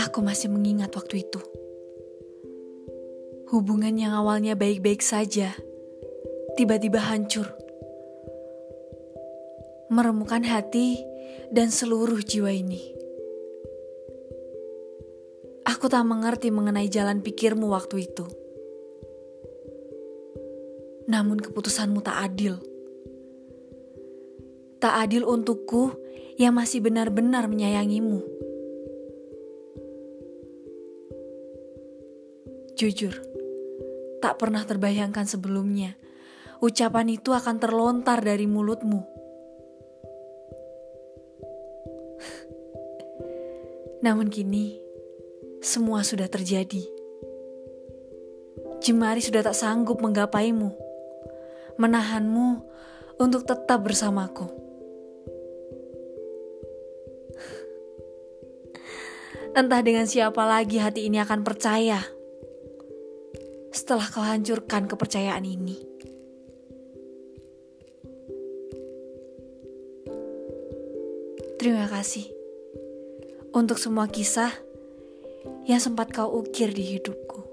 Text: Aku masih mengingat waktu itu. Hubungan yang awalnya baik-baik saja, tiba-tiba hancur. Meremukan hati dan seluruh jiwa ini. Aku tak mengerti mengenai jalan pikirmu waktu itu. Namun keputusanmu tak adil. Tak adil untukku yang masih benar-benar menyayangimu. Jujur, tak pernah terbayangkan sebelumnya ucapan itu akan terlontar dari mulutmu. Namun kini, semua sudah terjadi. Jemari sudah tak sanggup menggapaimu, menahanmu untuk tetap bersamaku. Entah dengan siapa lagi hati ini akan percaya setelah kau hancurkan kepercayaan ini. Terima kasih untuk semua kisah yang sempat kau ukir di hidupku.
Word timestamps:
Aku 0.00 0.24
masih 0.24 0.48
mengingat 0.48 0.96
waktu 0.96 1.28
itu. 1.28 1.36
Hubungan 3.52 3.92
yang 4.00 4.16
awalnya 4.16 4.56
baik-baik 4.56 5.04
saja, 5.04 5.52
tiba-tiba 6.56 6.96
hancur. 6.96 7.52
Meremukan 9.92 10.48
hati 10.48 11.04
dan 11.52 11.68
seluruh 11.68 12.24
jiwa 12.24 12.48
ini. 12.48 12.96
Aku 15.68 15.92
tak 15.92 16.08
mengerti 16.08 16.48
mengenai 16.48 16.88
jalan 16.88 17.20
pikirmu 17.20 17.68
waktu 17.68 18.08
itu. 18.08 18.24
Namun 21.04 21.36
keputusanmu 21.36 22.00
tak 22.00 22.32
adil. 22.32 22.73
Tak 24.84 25.08
adil 25.08 25.24
untukku 25.24 25.96
yang 26.36 26.60
masih 26.60 26.84
benar-benar 26.84 27.48
menyayangimu. 27.48 28.20
Jujur, 32.76 33.16
tak 34.20 34.36
pernah 34.36 34.60
terbayangkan 34.60 35.24
sebelumnya 35.24 35.96
ucapan 36.60 37.16
itu 37.16 37.32
akan 37.32 37.56
terlontar 37.56 38.20
dari 38.20 38.44
mulutmu. 38.44 39.00
Namun 44.04 44.28
kini, 44.28 44.76
semua 45.64 46.04
sudah 46.04 46.28
terjadi. 46.28 46.84
Jemari 48.84 49.24
sudah 49.24 49.40
tak 49.40 49.56
sanggup 49.56 50.04
menggapaimu, 50.04 50.76
menahanmu 51.80 52.68
untuk 53.16 53.48
tetap 53.48 53.80
bersamaku. 53.80 54.63
Entah 59.54 59.80
dengan 59.86 60.08
siapa 60.10 60.42
lagi 60.42 60.82
hati 60.82 61.06
ini 61.06 61.22
akan 61.22 61.46
percaya 61.46 62.02
setelah 63.70 64.06
kau 64.10 64.22
hancurkan 64.22 64.90
kepercayaan 64.90 65.46
ini. 65.46 65.78
Terima 71.62 71.86
kasih 71.86 72.28
untuk 73.54 73.78
semua 73.78 74.10
kisah 74.10 74.50
yang 75.70 75.78
sempat 75.78 76.10
kau 76.10 76.34
ukir 76.42 76.74
di 76.74 76.98
hidupku. 76.98 77.43